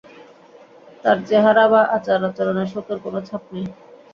[1.03, 3.65] তার চেহারায় বা আচার-আচরণে শোকের কোনো ছাপ নেই।